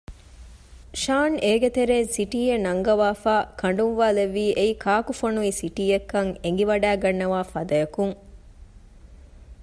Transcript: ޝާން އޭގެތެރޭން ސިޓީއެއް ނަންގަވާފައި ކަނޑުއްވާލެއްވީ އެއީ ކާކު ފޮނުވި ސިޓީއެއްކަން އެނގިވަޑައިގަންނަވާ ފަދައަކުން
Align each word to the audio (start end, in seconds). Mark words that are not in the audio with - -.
ޝާން 1.01 1.35
އޭގެތެރޭން 1.43 2.07
ސިޓީއެއް 2.15 2.63
ނަންގަވާފައި 2.67 3.45
ކަނޑުއްވާލެއްވީ 3.59 4.45
އެއީ 4.57 4.73
ކާކު 4.83 5.11
ފޮނުވި 5.19 5.51
ސިޓީއެއްކަން 5.61 6.31
އެނގިވަޑައިގަންނަވާ 6.43 7.39
ފަދައަކުން 7.51 8.15